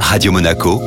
Radio 0.00 0.32
Monaco, 0.32 0.80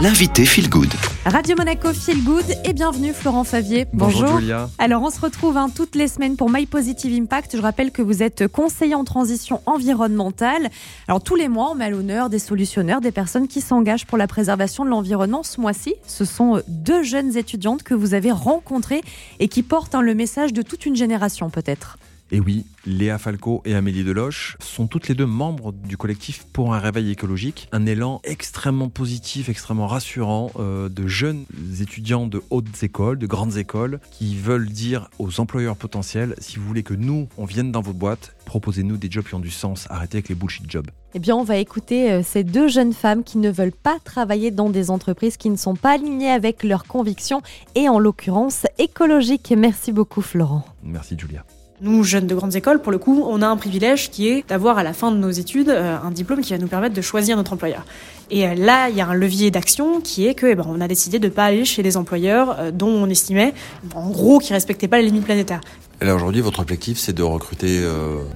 l'invité 0.00 0.44
Feel 0.44 0.68
Good. 0.68 0.92
Radio 1.24 1.56
Monaco 1.56 1.92
Feel 1.92 2.22
Good 2.22 2.44
et 2.64 2.72
bienvenue 2.72 3.12
Florent 3.12 3.44
Favier. 3.44 3.86
Bonjour, 3.92 4.38
Julia. 4.38 4.68
Alors 4.78 5.02
on 5.02 5.10
se 5.10 5.20
retrouve 5.20 5.56
hein, 5.56 5.68
toutes 5.74 5.94
les 5.94 6.06
semaines 6.06 6.36
pour 6.36 6.50
My 6.50 6.66
Positive 6.66 7.12
Impact. 7.20 7.56
Je 7.56 7.62
rappelle 7.62 7.90
que 7.90 8.02
vous 8.02 8.22
êtes 8.22 8.46
conseiller 8.46 8.94
en 8.94 9.04
transition 9.04 9.62
environnementale. 9.66 10.68
Alors 11.08 11.22
tous 11.22 11.34
les 11.34 11.48
mois 11.48 11.70
on 11.72 11.74
met 11.74 11.86
à 11.86 11.90
l'honneur 11.90 12.30
des 12.30 12.38
solutionneurs, 12.38 13.00
des 13.00 13.12
personnes 13.12 13.48
qui 13.48 13.60
s'engagent 13.60 14.06
pour 14.06 14.18
la 14.18 14.26
préservation 14.26 14.84
de 14.84 14.90
l'environnement. 14.90 15.42
Ce 15.42 15.60
mois-ci, 15.60 15.94
ce 16.06 16.24
sont 16.24 16.62
deux 16.68 17.02
jeunes 17.02 17.36
étudiantes 17.36 17.82
que 17.82 17.94
vous 17.94 18.14
avez 18.14 18.30
rencontrées 18.30 19.02
et 19.40 19.48
qui 19.48 19.62
portent 19.62 19.94
hein, 19.94 20.02
le 20.02 20.14
message 20.14 20.52
de 20.52 20.62
toute 20.62 20.86
une 20.86 20.96
génération 20.96 21.50
peut-être. 21.50 21.98
Et 22.32 22.40
oui, 22.40 22.66
Léa 22.86 23.18
Falco 23.18 23.62
et 23.64 23.74
Amélie 23.74 24.02
Deloche 24.02 24.56
sont 24.58 24.88
toutes 24.88 25.06
les 25.06 25.14
deux 25.14 25.26
membres 25.26 25.72
du 25.72 25.96
collectif 25.96 26.44
pour 26.52 26.74
un 26.74 26.80
réveil 26.80 27.12
écologique. 27.12 27.68
Un 27.70 27.86
élan 27.86 28.20
extrêmement 28.24 28.88
positif, 28.88 29.48
extrêmement 29.48 29.86
rassurant 29.86 30.50
euh, 30.58 30.88
de 30.88 31.06
jeunes 31.06 31.44
étudiants 31.80 32.26
de 32.26 32.42
hautes 32.50 32.82
écoles, 32.82 33.18
de 33.18 33.26
grandes 33.28 33.56
écoles, 33.58 34.00
qui 34.10 34.36
veulent 34.36 34.68
dire 34.68 35.08
aux 35.20 35.38
employeurs 35.38 35.76
potentiels, 35.76 36.34
si 36.38 36.56
vous 36.56 36.66
voulez 36.66 36.82
que 36.82 36.94
nous, 36.94 37.28
on 37.38 37.44
vienne 37.44 37.70
dans 37.70 37.80
votre 37.80 37.98
boîte, 37.98 38.34
proposez-nous 38.44 38.96
des 38.96 39.08
jobs 39.08 39.24
qui 39.24 39.34
ont 39.34 39.40
du 39.40 39.50
sens, 39.50 39.86
arrêtez 39.88 40.16
avec 40.16 40.28
les 40.28 40.34
bullshit 40.34 40.68
jobs. 40.68 40.90
Eh 41.14 41.20
bien, 41.20 41.36
on 41.36 41.44
va 41.44 41.58
écouter 41.58 42.10
euh, 42.10 42.22
ces 42.24 42.42
deux 42.42 42.66
jeunes 42.66 42.92
femmes 42.92 43.22
qui 43.22 43.38
ne 43.38 43.50
veulent 43.50 43.70
pas 43.70 43.98
travailler 44.02 44.50
dans 44.50 44.68
des 44.68 44.90
entreprises 44.90 45.36
qui 45.36 45.48
ne 45.48 45.56
sont 45.56 45.76
pas 45.76 45.92
alignées 45.92 46.30
avec 46.30 46.64
leurs 46.64 46.84
convictions 46.84 47.40
et 47.76 47.88
en 47.88 48.00
l'occurrence 48.00 48.66
écologiques. 48.78 49.54
Merci 49.56 49.92
beaucoup 49.92 50.22
Florent. 50.22 50.64
Merci 50.82 51.16
Julia. 51.16 51.44
Nous, 51.82 52.04
jeunes 52.04 52.26
de 52.26 52.34
grandes 52.34 52.56
écoles, 52.56 52.80
pour 52.80 52.90
le 52.90 52.96
coup, 52.96 53.22
on 53.28 53.42
a 53.42 53.46
un 53.46 53.56
privilège 53.58 54.10
qui 54.10 54.28
est 54.28 54.48
d'avoir 54.48 54.78
à 54.78 54.82
la 54.82 54.94
fin 54.94 55.10
de 55.10 55.18
nos 55.18 55.30
études 55.30 55.68
euh, 55.68 55.98
un 56.02 56.10
diplôme 56.10 56.40
qui 56.40 56.52
va 56.52 56.58
nous 56.58 56.68
permettre 56.68 56.94
de 56.94 57.02
choisir 57.02 57.36
notre 57.36 57.52
employeur. 57.52 57.84
Et 58.30 58.46
euh, 58.46 58.54
là, 58.54 58.88
il 58.88 58.96
y 58.96 59.02
a 59.02 59.06
un 59.06 59.14
levier 59.14 59.50
d'action 59.50 60.00
qui 60.00 60.26
est 60.26 60.34
que, 60.34 60.46
eh 60.46 60.54
ben, 60.54 60.64
on 60.66 60.80
a 60.80 60.88
décidé 60.88 61.18
de 61.18 61.26
ne 61.26 61.32
pas 61.32 61.44
aller 61.44 61.66
chez 61.66 61.82
des 61.82 61.98
employeurs 61.98 62.56
euh, 62.58 62.70
dont 62.70 62.88
on 62.88 63.10
estimait, 63.10 63.52
en 63.94 64.08
gros, 64.08 64.38
qu'ils 64.38 64.54
respectaient 64.54 64.88
pas 64.88 64.98
les 64.98 65.04
limites 65.04 65.24
planétaires. 65.24 65.60
Là 66.00 66.14
aujourd'hui, 66.14 66.40
votre 66.40 66.60
objectif, 66.60 66.98
c'est 66.98 67.12
de 67.12 67.22
recruter 67.22 67.82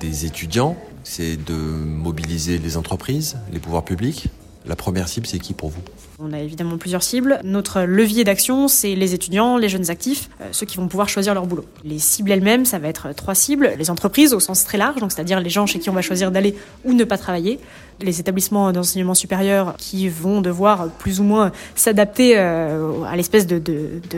des 0.00 0.24
étudiants, 0.24 0.76
c'est 1.04 1.36
de 1.36 1.54
mobiliser 1.54 2.56
les 2.56 2.78
entreprises, 2.78 3.36
les 3.52 3.58
pouvoirs 3.58 3.84
publics? 3.84 4.28
La 4.66 4.76
première 4.76 5.08
cible, 5.08 5.26
c'est 5.26 5.38
qui 5.38 5.54
pour 5.54 5.70
vous? 5.70 5.80
On 6.18 6.32
a 6.34 6.38
évidemment 6.38 6.76
plusieurs 6.76 7.02
cibles. 7.02 7.40
Notre 7.44 7.82
levier 7.82 8.24
d'action, 8.24 8.68
c'est 8.68 8.94
les 8.94 9.14
étudiants, 9.14 9.56
les 9.56 9.70
jeunes 9.70 9.90
actifs, 9.90 10.28
euh, 10.42 10.48
ceux 10.52 10.66
qui 10.66 10.76
vont 10.76 10.86
pouvoir 10.86 11.08
choisir 11.08 11.32
leur 11.32 11.46
boulot. 11.46 11.64
Les 11.82 11.98
cibles 11.98 12.30
elles-mêmes, 12.30 12.66
ça 12.66 12.78
va 12.78 12.88
être 12.88 13.12
trois 13.14 13.34
cibles. 13.34 13.72
Les 13.78 13.90
entreprises 13.90 14.34
au 14.34 14.40
sens 14.40 14.64
très 14.64 14.76
large, 14.76 15.00
c'est-à-dire 15.00 15.40
les 15.40 15.48
gens 15.48 15.64
chez 15.66 15.78
qui 15.78 15.88
on 15.88 15.94
va 15.94 16.02
choisir 16.02 16.30
d'aller 16.30 16.54
ou 16.84 16.92
ne 16.92 17.04
pas 17.04 17.16
travailler. 17.16 17.58
Les 18.02 18.20
établissements 18.20 18.72
d'enseignement 18.72 19.14
supérieur 19.14 19.74
qui 19.78 20.08
vont 20.08 20.40
devoir 20.40 20.88
plus 20.88 21.20
ou 21.20 21.24
moins 21.24 21.52
s'adapter 21.74 22.34
euh, 22.36 23.02
à 23.04 23.16
l'espèce 23.16 23.46
de, 23.46 23.62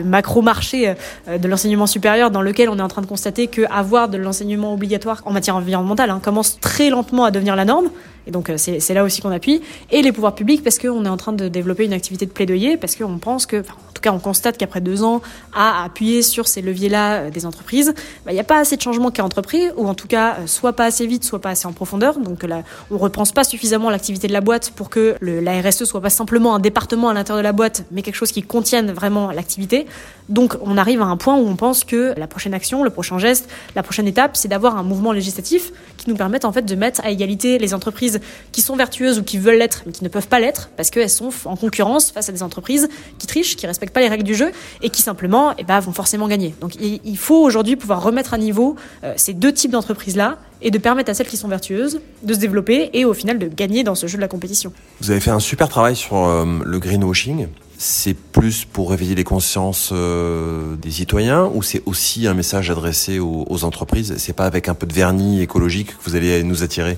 macro-marché 0.03 0.95
euh, 1.27 1.37
de 1.37 1.47
l'enseignement 1.47 1.87
supérieur 1.87 2.31
dans 2.31 2.41
lequel 2.41 2.69
on 2.69 2.79
est 2.79 2.81
en 2.81 2.87
train 2.87 3.01
de 3.01 3.07
constater 3.07 3.47
qu'avoir 3.47 4.09
de 4.09 4.17
l'enseignement 4.17 4.73
obligatoire 4.73 5.21
en 5.25 5.31
matière 5.31 5.55
environnementale 5.55 6.09
hein, 6.09 6.21
commence 6.23 6.59
très 6.59 6.89
lentement 6.89 7.25
à 7.25 7.31
devenir 7.31 7.55
la 7.55 7.65
norme. 7.65 7.89
Et 8.25 8.31
donc 8.31 8.51
c'est 8.55 8.93
là 8.93 9.03
aussi 9.03 9.21
qu'on 9.21 9.31
appuie. 9.31 9.61
Et 9.91 10.01
les 10.01 10.11
pouvoirs 10.11 10.35
publics 10.35 10.63
parce 10.63 10.79
qu'on 10.79 11.05
est 11.05 11.09
en 11.09 11.17
train 11.17 11.33
de 11.33 11.47
développer 11.47 11.85
une 11.85 11.93
activité 11.93 12.25
de 12.25 12.31
plaidoyer 12.31 12.77
parce 12.77 12.95
qu'on 12.95 13.17
pense 13.17 13.45
que, 13.45 13.57
en 13.57 13.92
tout 14.03 14.09
cas, 14.09 14.15
on 14.15 14.19
constate 14.19 14.57
qu'après 14.57 14.81
deux 14.81 15.03
ans 15.03 15.21
à 15.53 15.85
appuyer 15.85 16.23
sur 16.23 16.47
ces 16.47 16.61
leviers-là 16.61 17.13
euh, 17.13 17.29
des 17.29 17.45
entreprises, 17.45 17.93
bah, 18.25 18.31
il 18.31 18.33
n'y 18.33 18.39
a 18.39 18.43
pas 18.43 18.59
assez 18.59 18.75
de 18.75 18.81
changements 18.81 19.11
qui 19.11 19.21
est 19.21 19.23
entrepris, 19.23 19.69
ou 19.77 19.87
en 19.87 19.93
tout 19.93 20.07
cas, 20.07 20.37
euh, 20.39 20.47
soit 20.47 20.73
pas 20.73 20.85
assez 20.85 21.07
vite, 21.07 21.23
soit 21.23 21.39
pas 21.39 21.51
assez 21.51 21.67
en 21.67 21.71
profondeur. 21.71 22.19
Donc 22.19 22.43
là, 22.43 22.63
on 22.91 22.97
repense 22.97 23.31
pas 23.31 23.45
suffisamment 23.45 23.89
l'activité 23.89 24.27
de 24.27 24.33
la 24.33 24.41
boîte 24.41 24.71
pour 24.71 24.89
que 24.89 25.15
la 25.21 25.61
RSE 25.61 25.85
soit 25.85 26.01
pas 26.01 26.09
simplement 26.09 26.53
un 26.53 26.59
département 26.59 27.09
à 27.09 27.13
l'intérieur 27.13 27.41
de 27.41 27.43
la 27.43 27.53
boîte, 27.53 27.85
mais 27.91 28.01
quelque 28.01 28.15
chose 28.15 28.31
qui 28.31 28.43
contienne 28.43 28.91
vraiment 28.91 29.31
l'activité. 29.31 29.87
Donc 30.29 30.55
on 30.61 30.77
arrive 30.77 31.01
à 31.01 31.05
un 31.05 31.17
point 31.17 31.35
où 31.35 31.47
on 31.47 31.55
pense 31.55 31.83
que 31.83 32.13
la 32.17 32.27
prochaine 32.27 32.53
action, 32.53 32.83
le 32.83 32.89
prochain 32.89 33.19
geste, 33.19 33.49
la 33.75 33.83
prochaine 33.83 34.07
étape, 34.07 34.35
c'est 34.35 34.47
d'avoir 34.47 34.77
un 34.77 34.83
mouvement 34.83 35.11
législatif 35.11 35.71
qui 35.97 36.09
nous 36.09 36.15
permette 36.15 36.45
en 36.45 36.51
fait 36.51 36.63
de 36.63 36.75
mettre 36.75 37.01
à 37.03 37.11
égalité 37.11 37.59
les 37.59 37.73
entreprises 37.73 38.19
qui 38.51 38.61
sont 38.61 38.75
vertueuses 38.75 39.19
ou 39.19 39.23
qui 39.23 39.37
veulent 39.37 39.57
l'être 39.57 39.83
mais 39.85 39.91
qui 39.91 40.03
ne 40.03 40.09
peuvent 40.09 40.27
pas 40.27 40.39
l'être 40.39 40.69
parce 40.77 40.89
qu'elles 40.89 41.09
sont 41.09 41.29
en 41.45 41.55
concurrence 41.55 42.11
face 42.11 42.29
à 42.29 42.31
des 42.31 42.43
entreprises 42.43 42.89
qui 43.19 43.27
trichent, 43.27 43.55
qui 43.55 43.67
respectent 43.67 43.92
pas 43.93 44.01
les 44.01 44.09
règles 44.09 44.23
du 44.23 44.35
jeu 44.35 44.51
et 44.81 44.89
qui 44.89 45.01
simplement 45.01 45.53
eh 45.57 45.63
ben, 45.63 45.79
vont 45.79 45.93
forcément 45.93 46.27
gagner. 46.27 46.53
Donc 46.61 46.75
il 46.79 47.17
faut 47.17 47.41
aujourd'hui 47.41 47.75
pouvoir 47.75 48.03
remettre 48.03 48.33
à 48.33 48.37
niveau 48.37 48.75
euh, 49.03 49.13
ces 49.15 49.33
deux 49.33 49.53
types 49.53 49.71
d'entreprises-là 49.71 50.37
et 50.61 50.71
de 50.71 50.77
permettre 50.77 51.11
à 51.11 51.13
celles 51.13 51.27
qui 51.27 51.37
sont 51.37 51.47
vertueuses 51.47 52.01
de 52.23 52.33
se 52.33 52.39
développer 52.39 52.89
et 52.93 53.05
au 53.05 53.13
final 53.13 53.37
de 53.37 53.47
gagner 53.47 53.83
dans 53.83 53.95
ce 53.95 54.07
jeu 54.07 54.17
de 54.17 54.21
la 54.21 54.27
compétition. 54.27 54.73
Vous 55.01 55.11
avez 55.11 55.19
fait 55.19 55.31
un 55.31 55.39
super 55.39 55.69
travail 55.69 55.95
sur 55.95 56.17
euh, 56.17 56.45
le 56.63 56.79
greenwashing. 56.79 57.47
C'est 57.77 58.13
plus 58.13 58.65
pour 58.65 58.91
réveiller 58.91 59.15
les 59.15 59.23
consciences 59.25 59.89
euh, 59.91 60.75
des 60.75 60.91
citoyens 60.91 61.49
ou 61.53 61.61
c'est 61.63 61.81
aussi 61.85 62.27
un 62.27 62.33
message 62.33 62.69
adressé 62.69 63.19
aux, 63.19 63.45
aux 63.49 63.63
entreprises? 63.63 64.13
C'est 64.17 64.33
pas 64.33 64.45
avec 64.45 64.69
un 64.69 64.73
peu 64.73 64.87
de 64.87 64.93
vernis 64.93 65.41
écologique 65.41 65.89
que 65.97 66.09
vous 66.09 66.15
allez 66.15 66.43
nous 66.43 66.63
attirer? 66.63 66.97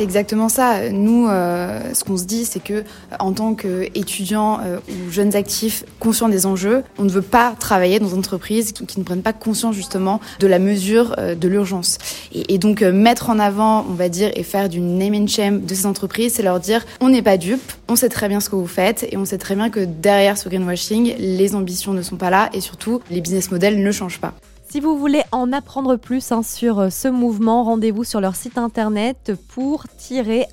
C'est 0.00 0.04
exactement 0.04 0.48
ça. 0.48 0.88
Nous, 0.88 1.28
euh, 1.28 1.92
ce 1.92 2.04
qu'on 2.04 2.16
se 2.16 2.24
dit, 2.24 2.46
c'est 2.46 2.64
que 2.64 2.72
euh, 2.72 2.84
en 3.18 3.32
tant 3.32 3.52
qu'étudiants 3.54 4.58
euh, 4.64 4.78
ou 4.88 5.10
jeunes 5.10 5.36
actifs 5.36 5.84
conscients 5.98 6.30
des 6.30 6.46
enjeux, 6.46 6.84
on 6.96 7.04
ne 7.04 7.10
veut 7.10 7.20
pas 7.20 7.54
travailler 7.60 7.98
dans 7.98 8.06
des 8.06 8.14
entreprises 8.14 8.72
qui, 8.72 8.98
ne 8.98 9.04
prennent 9.04 9.20
pas 9.20 9.34
conscience 9.34 9.74
justement 9.74 10.18
de 10.38 10.46
la 10.46 10.58
mesure 10.58 11.14
de 11.18 11.48
l'urgence. 11.48 11.98
Et, 12.32 12.56
donc 12.56 12.80
mettre 12.80 13.28
en 13.28 13.38
avant, 13.38 13.84
on 13.90 13.92
va 13.92 14.08
dire, 14.08 14.30
et 14.36 14.42
faire 14.42 14.70
du 14.70 14.80
name 14.80 15.14
and 15.14 15.26
shame 15.26 15.66
de 15.66 15.74
ces 15.74 15.84
entreprises, 15.84 16.32
c'est 16.32 16.42
leur 16.42 16.60
dire 16.60 16.86
on 17.02 17.10
n'est 17.10 17.20
pas 17.20 17.36
dupes, 17.36 17.72
on 17.88 17.96
sait 17.96 18.08
très 18.08 18.28
bien 18.28 18.40
ce 18.40 18.48
que 18.48 18.56
vous 18.56 18.66
faites 18.66 19.06
et 19.12 19.18
on 19.18 19.26
sait 19.26 19.38
très 19.38 19.54
bien 19.54 19.68
que 19.68 19.80
derrière 19.80 20.38
ce 20.38 20.48
greenwashing, 20.48 21.14
les 21.18 21.54
ambitions 21.54 21.92
ne 21.92 22.00
sont 22.00 22.16
pas 22.16 22.30
là 22.30 22.48
et 22.54 22.62
surtout 22.62 23.02
les 23.10 23.20
business 23.20 23.50
models 23.50 23.82
ne 23.82 23.92
changent 23.92 24.20
pas. 24.20 24.32
Si 24.70 24.78
vous 24.78 24.96
voulez 24.96 25.22
en 25.32 25.52
apprendre 25.52 25.96
plus 25.96 26.30
hein, 26.30 26.44
sur 26.44 26.78
euh, 26.78 26.90
ce 26.90 27.08
mouvement, 27.08 27.64
rendez-vous 27.64 28.04
sur 28.04 28.20
leur 28.20 28.36
site 28.36 28.56
internet 28.56 29.32
pour 29.48 29.88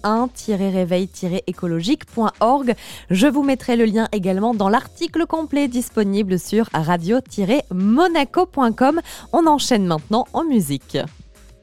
un 0.04 0.28
réveil 0.48 1.08
écologiqueorg 1.46 2.74
Je 3.12 3.28
vous 3.28 3.44
mettrai 3.44 3.76
le 3.76 3.86
lien 3.86 4.08
également 4.12 4.56
dans 4.56 4.70
l'article 4.70 5.28
complet 5.28 5.68
disponible 5.68 6.40
sur 6.40 6.68
radio-monaco.com. 6.74 9.02
On 9.34 9.46
enchaîne 9.46 9.86
maintenant 9.86 10.26
en 10.34 10.46
musique. 10.46 10.98